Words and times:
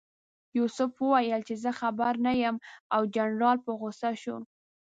یوسف 0.57 0.91
وویل 0.97 1.41
چې 1.47 1.53
زه 1.63 1.71
خبر 1.79 2.13
نه 2.25 2.33
یم 2.43 2.55
او 2.95 3.01
جنرال 3.15 3.57
په 3.65 3.71
غوسه 3.79 4.11
شو. 4.21 4.37